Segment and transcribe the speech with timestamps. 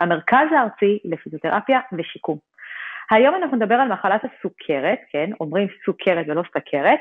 [0.00, 2.38] המרכז הארצי לפיזיותרפיה ושיקום.
[3.10, 6.98] היום אנחנו נדבר על מחלת הסוכרת, כן, אומרים סוכרת ולא סכרת,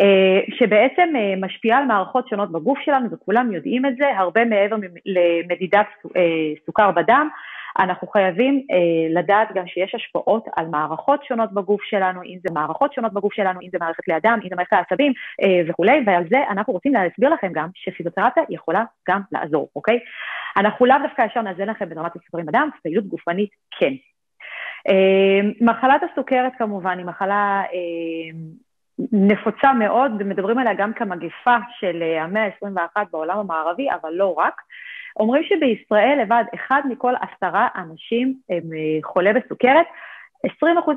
[0.00, 4.76] אה, שבעצם אה, משפיעה על מערכות שונות בגוף שלנו וכולם יודעים את זה, הרבה מעבר
[5.06, 5.86] למדידת
[6.16, 6.22] אה,
[6.66, 7.28] סוכר בדם,
[7.78, 12.92] אנחנו חייבים אה, לדעת גם שיש השפעות על מערכות שונות בגוף שלנו, אם זה מערכות
[12.92, 16.38] שונות בגוף שלנו, אם זה מערכת לידם, אם זה מערכת העצבים אה, וכולי, ועל זה
[16.50, 19.98] אנחנו רוצים להסביר לכם גם שפיזיותרפיה יכולה גם לעזור, אוקיי?
[20.56, 23.92] אנחנו לאו דווקא ישר נאזן לכם ברמת הסוכרים בדם, פעילות גופנית כן.
[24.88, 28.38] אה, מחלת הסוכרת כמובן היא מחלה אה,
[29.12, 34.54] נפוצה מאוד, ומדברים עליה גם כמגפה של אה, המאה ה-21 בעולם המערבי, אבל לא רק.
[35.20, 39.86] אומרים שבישראל לבד אחד מכל עשרה אנשים הם אה, חולה בסוכרת.
[40.46, 40.48] 20%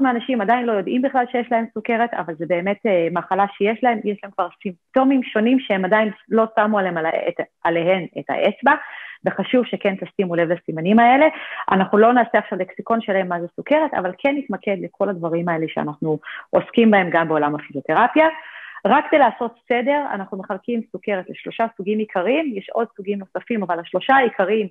[0.02, 4.00] מהאנשים עדיין לא יודעים בכלל שיש להם סוכרת, אבל זה באמת אה, מחלה שיש להם,
[4.04, 6.98] יש להם כבר סימפטומים שונים שהם עדיין לא שמו עליהם,
[7.64, 8.72] עליהן את האצבע,
[9.26, 11.26] וחשוב שכן תשימו לב לסימנים האלה.
[11.72, 15.66] אנחנו לא נעשה עכשיו לקסיקון שלהם מה זה סוכרת, אבל כן נתמקד לכל הדברים האלה
[15.68, 18.28] שאנחנו עוסקים בהם גם בעולם הפיזיותרפיה.
[18.86, 23.80] רק כדי לעשות סדר, אנחנו מחלקים סוכרת לשלושה סוגים עיקריים, יש עוד סוגים נוספים, אבל
[23.80, 24.68] השלושה העיקריים,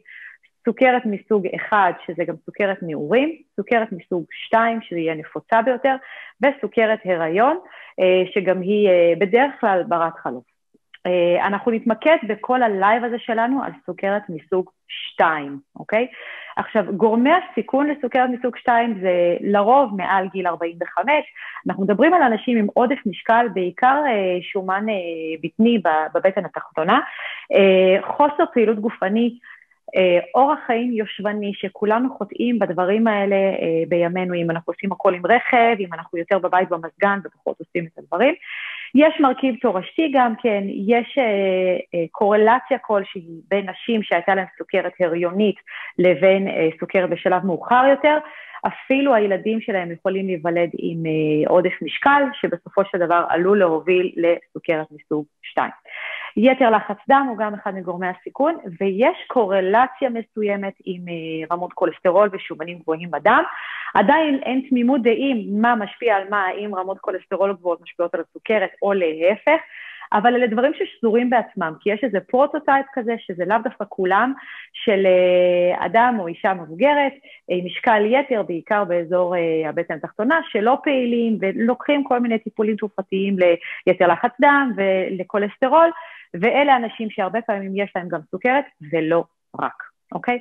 [0.65, 5.97] סוכרת מסוג אחד, שזה גם סוכרת נעורים, סוכרת מסוג שתיים, שזה יהיה נפוצה ביותר,
[6.43, 7.59] וסוכרת הריון,
[8.01, 10.58] אה, שגם היא אה, בדרך כלל ברת חלוף.
[11.09, 16.07] אה, אנחנו נתמקד בכל הלייב הזה שלנו על סוכרת מסוג 2, אוקיי?
[16.57, 21.13] עכשיו, גורמי הסיכון לסוכרת מסוג 2 זה לרוב מעל גיל 45.
[21.69, 24.95] אנחנו מדברים על אנשים עם עודף משקל, בעיקר אה, שומן אה,
[25.43, 25.79] בטני
[26.15, 27.01] בבטן התחתונה,
[28.03, 29.58] חוסר פעילות גופני, אה,
[30.35, 35.77] אורח חיים יושבני, שכולנו חוטאים בדברים האלה אה, בימינו, אם אנחנו עושים הכל עם רכב,
[35.81, 38.35] אם אנחנו יותר בבית במזגן ופחות עושים את הדברים.
[38.95, 41.25] יש מרכיב תורשתי גם כן, יש אה,
[41.95, 45.57] אה, קורלציה כלשהי בין נשים שהייתה להן סוכרת הריונית
[45.99, 48.19] לבין אה, סוכרת בשלב מאוחר יותר.
[48.67, 54.87] אפילו הילדים שלהם יכולים להיוולד עם אה, עודף משקל, שבסופו של דבר עלול להוביל לסוכרת
[54.91, 55.71] מסוג 2.
[56.37, 62.29] יתר לחץ דם הוא גם אחד מגורמי הסיכון, ויש קורלציה מסוימת עם אה, רמות כולסטרול
[62.33, 63.43] ושומנים גבוהים בדם.
[63.95, 68.71] עדיין אין תמימות דעים מה משפיע על מה, האם רמות כולסטרול גבוהות משפיעות על הסוכרת
[68.83, 69.61] או להפך,
[70.13, 74.33] אבל אלה דברים ששזורים בעצמם, כי יש איזה prototype כזה, שזה לאו דווקא כולם,
[74.73, 77.13] של אה, אדם או אישה מבוגרת
[77.49, 83.37] עם משקל יתר, בעיקר באזור אה, הבטן התחתונה, שלא פעילים ולוקחים כל מיני טיפולים תרופתיים
[83.87, 85.91] ליתר לחץ דם ולכולסטרול,
[86.35, 89.25] ואלה אנשים שהרבה פעמים יש להם גם סוכרת, ולא
[89.61, 90.39] רק, אוקיי?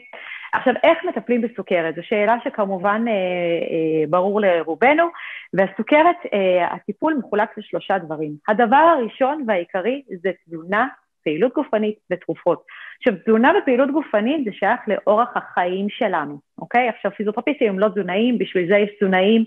[0.53, 1.95] עכשיו, איך מטפלים בסוכרת?
[1.95, 5.03] זו שאלה שכמובן אה, אה, ברור לרובנו,
[5.53, 8.35] והסוכרת, אה, הטיפול מחולק לשלושה דברים.
[8.47, 10.87] הדבר הראשון והעיקרי זה תזונה,
[11.23, 12.63] פעילות גופנית ותרופות.
[12.97, 16.89] עכשיו, תזונה ופעילות גופנית זה שייך לאורח החיים שלנו, אוקיי?
[16.89, 19.43] עכשיו, פיזיותרפיסטים הם לא תזונאים, בשביל זה יש תזונאים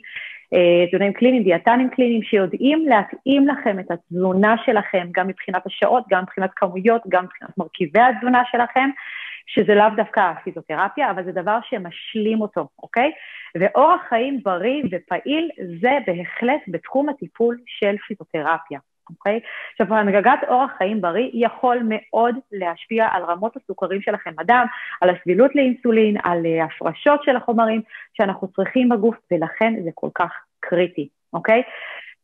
[0.89, 6.51] תזונאים קליניים, דיאטנים קליניים, שיודעים להתאים לכם את התזונה שלכם, גם מבחינת השעות, גם מבחינת
[6.57, 8.91] כמויות, גם מבחינת מרכיבי התזונה שלכם,
[9.47, 13.11] שזה לאו דווקא הפיזיותרפיה, אבל זה דבר שמשלים אותו, אוקיי?
[13.55, 15.51] ואורח חיים בריא ופעיל
[15.81, 18.79] זה בהחלט בתחום הטיפול של פיזיותרפיה.
[19.19, 19.41] אוקיי?
[19.73, 24.67] עכשיו, הנגגת אורח חיים בריא יכול מאוד להשפיע על רמות הסוכרים שלכם בדם,
[25.01, 27.83] על הסבילות לאינסולין, על uh, הפרשות של החומרים
[28.13, 31.63] שאנחנו צריכים בגוף, ולכן זה כל כך קריטי, אוקיי?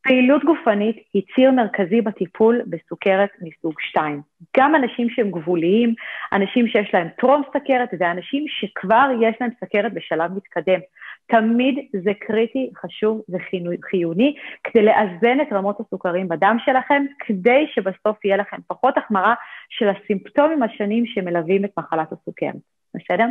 [0.07, 4.23] פעילות גופנית היא ציר מרכזי בטיפול בסוכרת מסוג 2.
[4.57, 5.95] גם אנשים שהם גבוליים,
[6.33, 10.81] אנשים שיש להם טרום סכרת ואנשים שכבר יש להם סכרת בשלב מתקדם.
[11.29, 18.37] תמיד זה קריטי, חשוב וחיוני כדי לאזן את רמות הסוכרים בדם שלכם, כדי שבסוף יהיה
[18.37, 19.35] לכם פחות החמרה
[19.69, 22.55] של הסימפטומים השונים שמלווים את מחלת הסוכרת,
[22.95, 23.27] בסדר?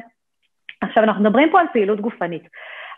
[0.81, 2.43] עכשיו, אנחנו מדברים פה על פעילות גופנית.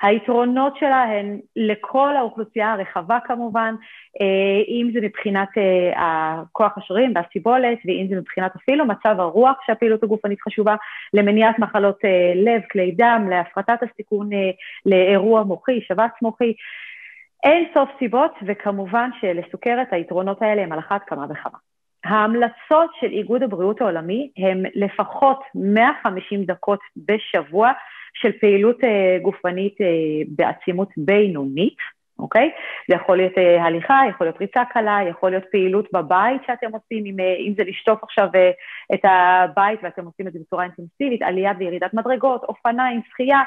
[0.02, 3.76] היתרונות שלה הן לכל האוכלוסייה הרחבה כמובן,
[4.22, 10.04] אה, אם זה מבחינת אה, כוח השרירים והסיבולת, ואם זה מבחינת אפילו מצב הרוח שהפעילות
[10.04, 10.76] הגופנית חשובה,
[11.14, 14.30] למניעת מחלות אה, לב, כלי דם, להפחתת הסיכון
[14.86, 16.54] לאירוע מוחי, שבץ מוחי.
[17.44, 21.58] אין סוף סיבות, וכמובן שלסוכרת היתרונות האלה הם על אחת כמה וכמה.
[22.08, 27.72] ההמלצות של איגוד הבריאות העולמי הן לפחות 150 דקות בשבוע
[28.22, 29.88] של פעילות אה, גופנית אה,
[30.28, 31.78] בעצימות בינונית,
[32.20, 32.52] אוקיי?
[32.90, 37.06] זה יכול להיות אה, הליכה, יכול להיות ריצה קלה, יכול להיות פעילות בבית שאתם עושים,
[37.06, 38.28] אם, אם זה לשטוף עכשיו
[38.94, 43.42] את הבית ואתם עושים את זה בצורה אינטנסיבית, עלייה וירידת מדרגות, אופניים, שחייה,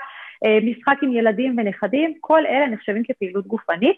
[0.62, 3.96] משחק עם ילדים ונכדים, כל אלה נחשבים כפעילות גופנית.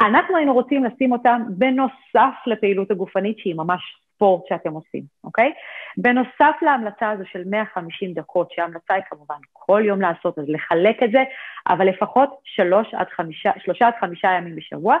[0.00, 5.52] אנחנו היינו רוצים לשים אותם בנוסף לפעילות הגופנית שהיא ממש ספורט שאתם עושים, אוקיי?
[5.96, 11.10] בנוסף להמלצה הזו של 150 דקות, שההמלצה היא כמובן כל יום לעשות, אז לחלק את
[11.10, 11.22] זה,
[11.68, 14.96] אבל לפחות שלוש עד חמישה, שלושה עד חמישה ימים בשבוע.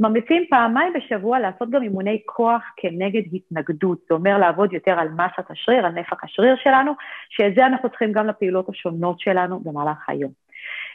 [0.00, 5.50] ממליצים פעמיים בשבוע לעשות גם אימוני כוח כנגד התנגדות, זה אומר לעבוד יותר על מסת
[5.50, 6.92] השריר, על נפח השריר שלנו,
[7.30, 10.30] שאת זה אנחנו צריכים גם לפעילות השונות שלנו במהלך היום.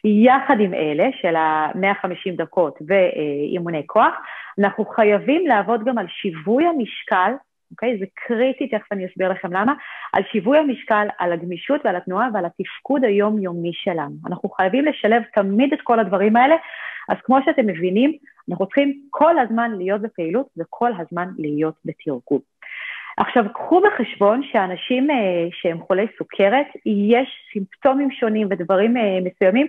[0.03, 4.13] יחד עם אלה של ה-150 דקות ואימוני כוח,
[4.59, 7.31] אנחנו חייבים לעבוד גם על שיווי המשקל,
[7.71, 7.97] אוקיי?
[7.99, 9.73] זה קריטי, תכף אני אסביר לכם למה,
[10.13, 14.15] על שיווי המשקל, על הגמישות ועל התנועה ועל התפקוד היומיומי שלנו.
[14.27, 16.55] אנחנו חייבים לשלב תמיד את כל הדברים האלה,
[17.09, 18.11] אז כמו שאתם מבינים,
[18.49, 22.39] אנחנו צריכים כל הזמן להיות בפעילות וכל הזמן להיות בתרגול.
[23.17, 29.67] עכשיו, קחו בחשבון שאנשים אה, שהם חולי סוכרת, יש סימפטומים שונים ודברים אה, מסוימים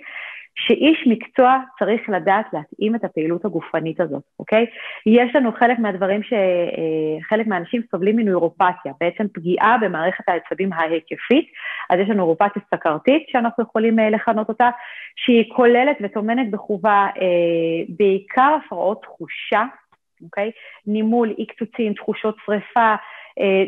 [0.67, 4.67] שאיש מקצוע צריך לדעת להתאים את הפעילות הגופנית הזאת, אוקיי?
[5.07, 11.47] יש לנו חלק מהדברים שחלק אה, מהאנשים סובלים מנוירופתיה, בעצם פגיעה במערכת העצבים ההיקפית,
[11.91, 14.71] אז יש לנו נוירופתיה סכרתית, שאנחנו יכולים אה, לכנות אותה,
[15.17, 19.65] שהיא כוללת וטומנת בחובה אה, בעיקר הפרעות תחושה,
[20.25, 20.51] אוקיי?
[20.87, 22.95] נימול, אי קצוצים, תחושות שריפה,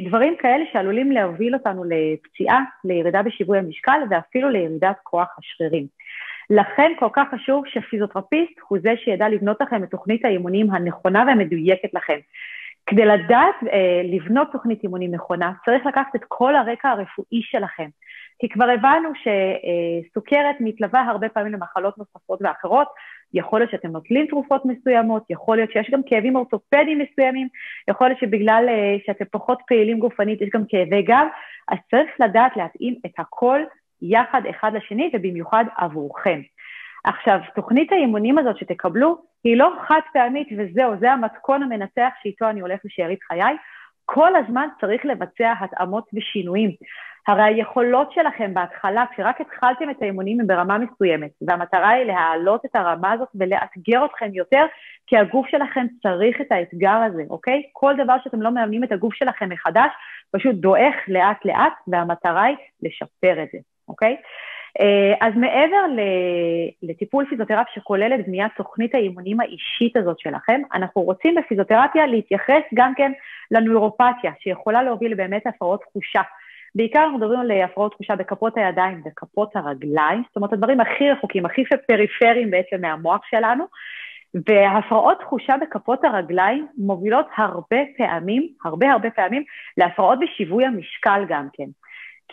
[0.04, 5.86] דברים כאלה שעלולים להוביל אותנו לפציעה, לירידה בשיווי המשקל ואפילו לירידת כוח השרירים.
[6.50, 11.94] לכן כל כך חשוב שפיזיותרפיסט הוא זה שידע לבנות לכם את תוכנית האימונים הנכונה והמדויקת
[11.94, 12.18] לכם.
[12.86, 17.88] כדי לדעת אה, לבנות תוכנית אימונים נכונה, צריך לקחת את כל הרקע הרפואי שלכם.
[18.38, 22.88] כי כבר הבנו שסוכרת מתלווה הרבה פעמים למחלות נוספות ואחרות,
[23.34, 27.48] יכול להיות שאתם נוטלים תרופות מסוימות, יכול להיות שיש גם כאבים אורתופדיים מסוימים,
[27.90, 31.26] יכול להיות שבגלל אה, שאתם פחות פעילים גופנית יש גם כאבי גב,
[31.68, 33.60] אז צריך לדעת להתאים את הכל
[34.02, 36.40] יחד אחד לשני ובמיוחד עבורכם.
[37.04, 42.60] עכשיו, תוכנית האימונים הזאת שתקבלו היא לא חד פעמית וזהו, זה המתכון המנצח שאיתו אני
[42.60, 43.56] הולך לשארית חיי.
[44.04, 46.70] כל הזמן צריך לבצע התאמות ושינויים.
[47.28, 52.76] הרי היכולות שלכם בהתחלה, כשרק התחלתם את האימונים הם ברמה מסוימת, והמטרה היא להעלות את
[52.76, 54.66] הרמה הזאת ולאתגר אתכם יותר,
[55.06, 57.62] כי הגוף שלכם צריך את האתגר הזה, אוקיי?
[57.72, 59.90] כל דבר שאתם לא מאמנים את הגוף שלכם מחדש,
[60.32, 63.58] פשוט דועך לאט לאט, והמטרה היא לשפר את זה.
[63.90, 64.16] אוקיי?
[64.80, 66.02] אה, אז מעבר
[66.82, 72.92] לטיפול פיזיותרפיה שכולל את בניית תוכנית האימונים האישית הזאת שלכם, אנחנו רוצים בפיזיותרפיה להתייחס גם
[72.96, 73.12] כן
[73.50, 76.22] לנוירופתיה, שיכולה להוביל באמת הפרעות תחושה.
[76.74, 81.46] בעיקר אנחנו מדברים על הפרעות תחושה בכפות הידיים וכפות הרגליים, זאת אומרת הדברים הכי רחוקים,
[81.46, 83.64] הכי פריפריים בעצם מהמוח שלנו,
[84.48, 89.44] והפרעות תחושה בכפות הרגליים מובילות הרבה פעמים, הרבה הרבה פעמים,
[89.76, 91.68] להפרעות בשיווי המשקל גם כן.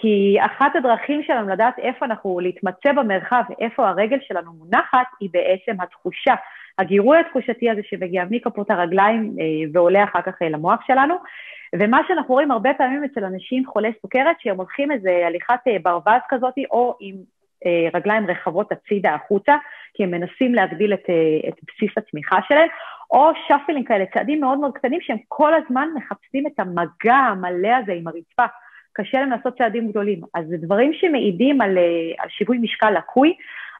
[0.01, 5.81] כי אחת הדרכים שלנו לדעת איפה אנחנו, להתמצא במרחב, איפה הרגל שלנו מונחת, היא בעצם
[5.81, 6.35] התחושה.
[6.77, 11.15] הגירוי התחושתי הזה שמגיע מכפות הרגליים אה, ועולה אחר כך אה, למוח שלנו.
[11.75, 16.21] ומה שאנחנו רואים הרבה פעמים אצל אנשים חולי סוכרת, שהם הולכים איזה הליכת אה, ברווז
[16.29, 17.15] כזאת, או עם
[17.93, 19.55] רגליים רחבות הצידה החוצה,
[19.93, 21.09] כי הם מנסים להגדיל את,
[21.47, 22.67] את בסיס התמיכה שלהם,
[23.11, 27.93] או שפלים כאלה, צעדים מאוד מאוד קטנים שהם כל הזמן מחפשים את המגע המלא הזה
[27.93, 28.45] עם הרצפה.
[28.97, 30.21] קשה להם לעשות צעדים גדולים.
[30.33, 31.83] אז זה דברים שמעידים על, אה,
[32.23, 33.33] על שיווי משקל לקוי.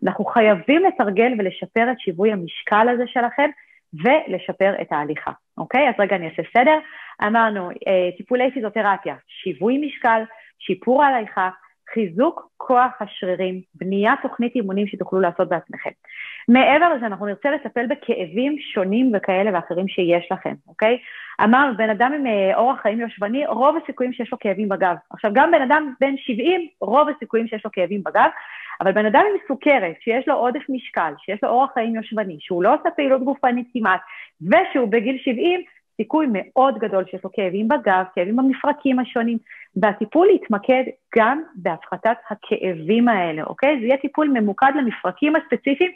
[0.04, 3.50] אנחנו חייבים לתרגל ולשפר את שיווי המשקל הזה שלכם
[3.94, 5.90] ולשפר את ההליכה, אוקיי?
[5.90, 6.80] אז רגע אני אעשה סדר.
[7.24, 10.22] אמרנו, אה, טיפולי פיזיותרפיה, שיווי משקל,
[10.60, 11.50] שיפור ההליכה,
[11.94, 15.90] חיזוק כוח השרירים, בניית תוכנית אימונים שתוכלו לעשות בעצמכם.
[16.48, 20.98] מעבר לזה, אנחנו נרצה לטפל בכאבים שונים וכאלה ואחרים שיש לכם, אוקיי?
[21.44, 24.96] אמרנו, בן אדם עם אה, אורח חיים יושבני, רוב הסיכויים שיש לו כאבים בגב.
[25.10, 28.30] עכשיו, גם בן אדם בן 70, רוב הסיכויים שיש לו כאבים בגב,
[28.82, 32.64] אבל בן אדם עם סוכרת, שיש לו עודף משקל, שיש לו אורח חיים יושבני, שהוא
[32.64, 34.02] לא עושה פעילות גופנית כמעט,
[34.42, 35.62] ושהוא בגיל 70,
[35.98, 39.38] סיכוי מאוד גדול שיש לו כאבים בגב, כאבים במפרקים השונים,
[39.76, 40.84] והטיפול יתמקד
[41.18, 43.80] גם בהפחתת הכאבים האלה, אוקיי?
[43.80, 45.92] זה יהיה טיפול ממוקד למפרקים הספציפיים,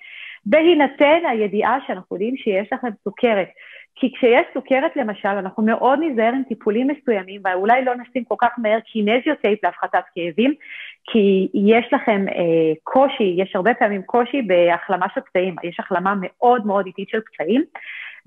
[0.45, 3.47] בהינתן הידיעה שאנחנו יודעים שיש לכם סוכרת.
[3.95, 8.49] כי כשיש סוכרת למשל, אנחנו מאוד ניזהר עם טיפולים מסוימים, ואולי לא נשים כל כך
[8.57, 10.53] מהר kinesio tape להפחתת כאבים,
[11.11, 16.65] כי יש לכם אה, קושי, יש הרבה פעמים קושי בהחלמה של פצעים, יש החלמה מאוד
[16.65, 17.63] מאוד איטית של פצעים,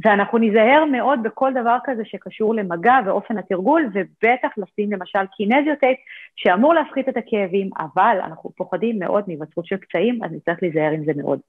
[0.05, 5.99] ואנחנו ניזהר מאוד בכל דבר כזה שקשור למגע ואופן התרגול, ובטח לשים למשל kinesio tape,
[6.37, 11.05] שאמור להפחית את הכאבים, אבל אנחנו פוחדים מאוד מהיווצרות של פצעים, אז נצטרך להיזהר עם
[11.05, 11.41] זה מאוד.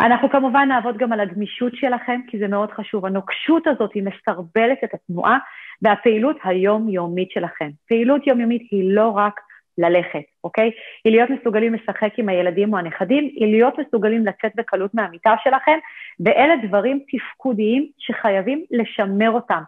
[0.00, 3.06] אנחנו כמובן נעבוד גם על הגמישות שלכם, כי זה מאוד חשוב.
[3.06, 5.38] הנוקשות הזאת היא מסרבלת את התנועה
[5.82, 7.70] והפעילות היומיומית שלכם.
[7.88, 9.40] פעילות יומיומית היא לא רק
[9.78, 10.70] ללכת, אוקיי?
[11.04, 15.78] היא להיות מסוגלים לשחק עם הילדים או הנכדים, היא להיות מסוגלים לצאת בקלות מהמיטה שלכם,
[16.20, 19.62] ואלה דברים תפקודיים שחייבים לשמר אותם.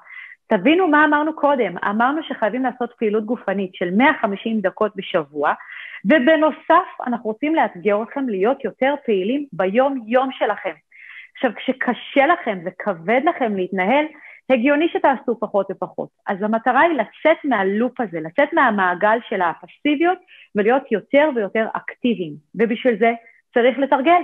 [0.47, 5.53] תבינו מה אמרנו קודם, אמרנו שחייבים לעשות פעילות גופנית של 150 דקות בשבוע,
[6.05, 10.73] ובנוסף, אנחנו רוצים לאתגר אתכם להיות יותר פעילים ביום-יום שלכם.
[11.35, 14.05] עכשיו, כשקשה לכם וכבד לכם להתנהל,
[14.51, 16.09] הגיוני שתעשו פחות ופחות.
[16.27, 20.19] אז המטרה היא לצאת מהלופ הזה, לצאת מהמעגל של הפסיביות
[20.55, 22.35] ולהיות יותר ויותר אקטיביים.
[22.55, 23.13] ובשביל זה
[23.55, 24.23] צריך לתרגל.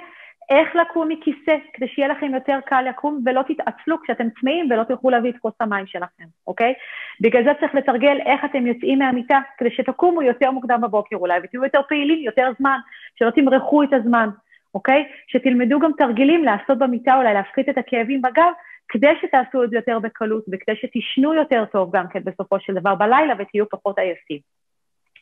[0.50, 5.10] איך לקום מכיסא, כדי שיהיה לכם יותר קל לקום ולא תתעצלו כשאתם צמאים ולא תלכו
[5.10, 6.74] להביא את כוס המים שלכם, אוקיי?
[7.20, 11.64] בגלל זה צריך לתרגל איך אתם יוצאים מהמיטה, כדי שתקומו יותר מוקדם בבוקר אולי ותהיו
[11.64, 12.78] יותר פעילים יותר זמן,
[13.18, 14.28] שלא תמרחו את הזמן,
[14.74, 15.04] אוקיי?
[15.26, 18.52] שתלמדו גם תרגילים לעשות במיטה אולי, להפחית את הכאבים בגב,
[18.90, 22.94] כדי שתעשו את זה יותר בקלות וכדי שתישנו יותר טוב גם כן בסופו של דבר
[22.94, 24.38] בלילה ותהיו פחות עייפים.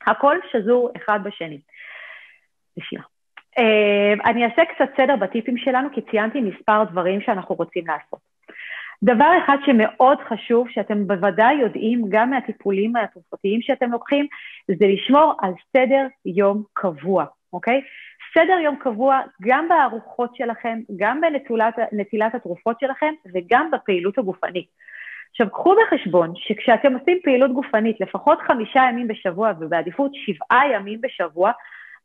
[0.07, 1.61] הכל שזור אחד בשני.
[2.77, 3.03] בשבילה.
[3.59, 8.21] אה, אני אעשה קצת סדר בטיפים שלנו, כי ציינתי מספר דברים שאנחנו רוצים לעשות.
[9.03, 14.27] דבר אחד שמאוד חשוב, שאתם בוודאי יודעים גם מהטיפולים התרופתיים שאתם לוקחים,
[14.69, 17.81] זה לשמור על סדר יום קבוע, אוקיי?
[18.35, 21.21] סדר יום קבוע גם בארוחות שלכם, גם
[21.93, 24.67] בנטילת התרופות שלכם וגם בפעילות הגופנית.
[25.31, 31.53] עכשיו, קחו בחשבון שכשאתם עושים פעילות גופנית לפחות חמישה ימים בשבוע ובעדיפות שבעה ימים בשבוע,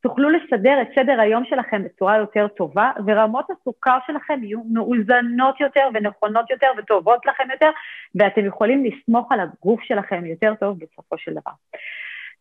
[0.01, 5.89] תוכלו לסדר את סדר היום שלכם בצורה יותר טובה, ורמות הסוכר שלכם יהיו מאוזנות יותר
[5.93, 7.69] ונכונות יותר וטובות לכם יותר,
[8.15, 11.51] ואתם יכולים לסמוך על הגוף שלכם יותר טוב בסופו של דבר.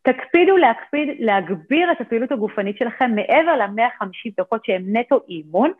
[0.02, 5.73] תקפידו להקפיד, להגביר את הפעילות הגופנית שלכם מעבר ל-150 דקות שהם נטו אימון,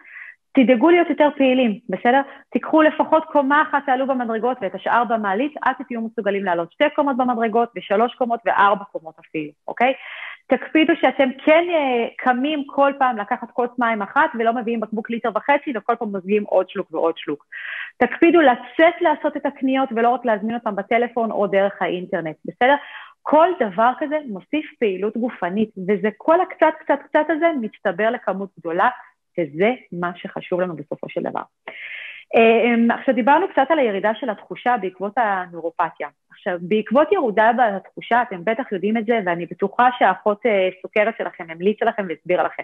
[0.55, 2.21] תדאגו להיות יותר פעילים, בסדר?
[2.51, 7.17] תיקחו לפחות קומה אחת, תעלו במדרגות ואת השאר במעלית, עד שתהיו מסוגלים לעלות שתי קומות
[7.17, 9.93] במדרגות ושלוש קומות וארבע קומות אפילו, אוקיי?
[10.47, 15.31] תקפידו שאתם כן אה, קמים כל פעם לקחת כוס מים אחת ולא מביאים בקבוק ליטר
[15.35, 17.45] וחצי וכל פעם מביאים עוד שלוק ועוד שלוק.
[17.97, 22.75] תקפידו לצאת לעשות את הקניות ולא רק להזמין אותם בטלפון או דרך האינטרנט, בסדר?
[23.23, 28.89] כל דבר כזה מוסיף פעילות גופנית, וזה כל הקצת קצת קצת הזה מצטבר לכמות גדולה,
[29.39, 31.43] וזה מה שחשוב לנו בסופו של דבר.
[32.35, 36.09] אמ, עכשיו דיברנו קצת על הירידה של התחושה בעקבות הנוירופתיה.
[36.31, 41.45] עכשיו, בעקבות ירודה בתחושה, אתם בטח יודעים את זה, ואני בטוחה שהאחות אה, סוכרת שלכם
[41.49, 42.63] המליצה לכם והסבירה לכם.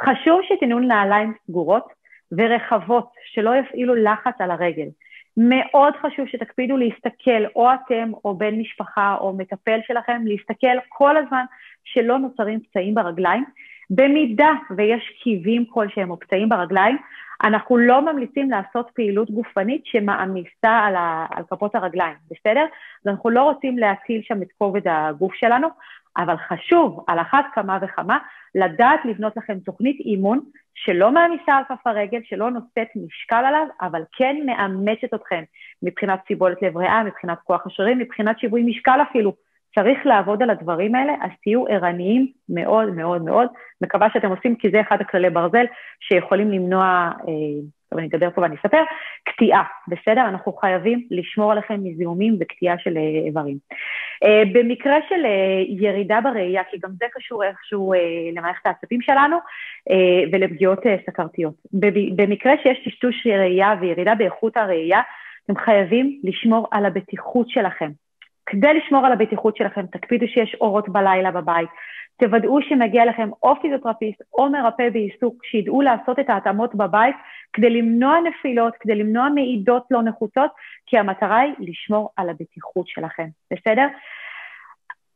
[0.00, 1.92] חשוב שתנעו נעליים סגורות
[2.32, 4.88] ורחבות, שלא יפעילו לחץ על הרגל.
[5.36, 11.44] מאוד חשוב שתקפידו להסתכל, או אתם, או בן משפחה, או מטפל שלכם, להסתכל כל הזמן
[11.84, 13.44] שלא נוצרים פצעים ברגליים.
[13.90, 16.96] במידה ויש קיבים כלשהם או פצעים ברגליים,
[17.44, 22.64] אנחנו לא ממליצים לעשות פעילות גופנית שמעמיסה על, ה, על כפות הרגליים, בסדר?
[23.04, 25.68] אז אנחנו לא רוצים להטיל שם את כובד הגוף שלנו,
[26.16, 28.18] אבל חשוב, על אחת כמה וכמה,
[28.54, 30.40] לדעת לבנות לכם תוכנית אימון
[30.74, 35.42] שלא מעמיסה על כף הרגל, שלא נושאת משקל עליו, אבל כן מאמצת אתכם
[35.82, 39.32] מבחינת סיבולת לב ריאה, מבחינת כוח השרירים, מבחינת שיווי משקל אפילו.
[39.74, 43.48] צריך לעבוד על הדברים האלה, אז תהיו ערניים מאוד מאוד מאוד.
[43.80, 45.64] מקווה שאתם עושים, כי זה אחד הכללי ברזל
[46.00, 48.82] שיכולים למנוע, אה, טוב, אני אדבר פה ואני אספר,
[49.24, 50.28] קטיעה, בסדר?
[50.28, 53.58] אנחנו חייבים לשמור עליכם מזיהומים וקטיעה של אה, איברים.
[54.24, 55.24] אה, במקרה של
[55.68, 57.92] ירידה בראייה, כי גם זה קשור איכשהו
[58.32, 59.36] למערכת העצבים שלנו
[60.32, 61.54] ולפגיעות סכרתיות.
[62.16, 65.00] במקרה שיש טשטוש ראייה וירידה באיכות הראייה,
[65.44, 67.90] אתם חייבים לשמור על הבטיחות שלכם.
[68.46, 71.68] כדי לשמור על הבטיחות שלכם, תקפידו שיש אורות בלילה בבית,
[72.18, 77.16] תוודאו שמגיע לכם או פיזיותרפיסט או מרפא בעיסוק, שידעו לעשות את ההתאמות בבית
[77.52, 80.50] כדי למנוע נפילות, כדי למנוע מעידות לא נחוצות,
[80.86, 83.86] כי המטרה היא לשמור על הבטיחות שלכם, בסדר?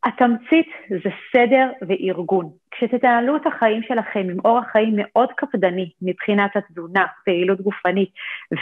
[0.05, 2.51] התמצית זה סדר וארגון.
[2.71, 8.11] כשתתנהלו את החיים שלכם עם אורח חיים מאוד קפדני מבחינת התזונה, פעילות גופנית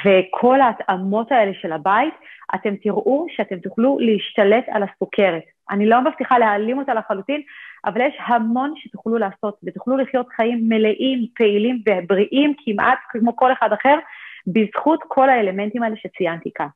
[0.05, 2.15] וכל ההתאמות האלה של הבית,
[2.55, 5.43] אתם תראו שאתם תוכלו להשתלט על הסוכרת.
[5.71, 7.43] אני לא מבטיחה להעלים אותה לחלוטין,
[7.87, 13.73] אבל יש המון שתוכלו לעשות ותוכלו לחיות חיים מלאים, פעילים ובריאים כמעט כמו כל אחד
[13.73, 13.99] אחר,
[14.47, 16.69] בזכות כל האלמנטים האלה שציינתי כאן.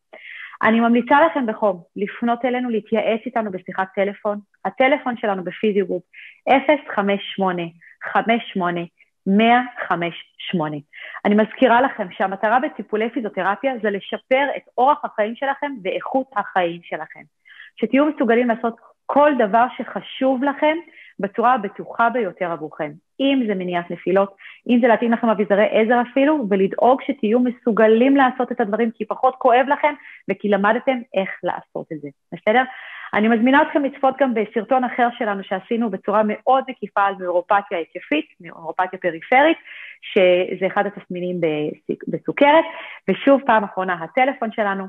[0.62, 4.38] אני ממליצה לכם בחום לפנות אלינו, להתייעץ איתנו בשיחת טלפון.
[4.64, 6.02] הטלפון שלנו בפיזיוגרופ
[6.94, 7.62] 058
[8.02, 8.80] 58
[9.26, 10.76] 158.
[11.24, 17.20] אני מזכירה לכם שהמטרה בטיפולי פיזיותרפיה זה לשפר את אורח החיים שלכם ואיכות החיים שלכם.
[17.76, 18.76] שתהיו מסוגלים לעשות
[19.06, 20.76] כל דבר שחשוב לכם
[21.20, 22.90] בצורה הבטוחה ביותר עבורכם.
[23.20, 24.36] אם זה מניעת נפילות,
[24.68, 29.34] אם זה להתאים לכם אביזרי עזר אפילו, ולדאוג שתהיו מסוגלים לעשות את הדברים כי פחות
[29.38, 29.94] כואב לכם
[30.30, 32.62] וכי למדתם איך לעשות את זה, בסדר?
[33.14, 38.26] אני מזמינה אתכם לצפות גם בסרטון אחר שלנו שעשינו בצורה מאוד מקיפה על נוירופתיה היקפית,
[38.40, 39.58] נוירופתיה פריפרית,
[40.02, 41.40] שזה אחד התסמינים
[42.08, 42.64] בסוכרת,
[43.10, 44.84] ושוב פעם אחרונה, הטלפון שלנו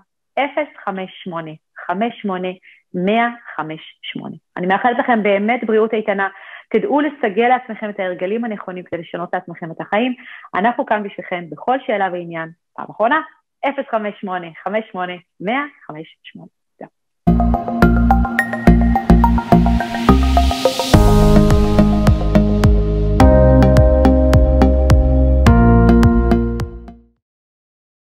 [0.86, 1.52] 058
[1.88, 2.48] 58
[2.96, 4.36] 158.
[4.58, 6.28] אני מאחלת לכם באמת בריאות איתנה.
[6.70, 10.14] תדעו לסגל לעצמכם את ההרגלים הנכונים כדי לשנות לעצמכם את החיים.
[10.56, 12.50] אנחנו כאן בשבילכם בכל שאלה ועניין.
[12.76, 13.22] פעם אחרונה,
[13.66, 13.70] 058-58-158.